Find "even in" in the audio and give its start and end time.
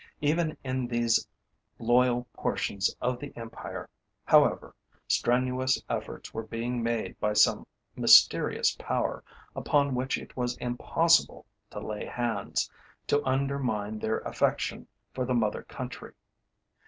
0.21-0.87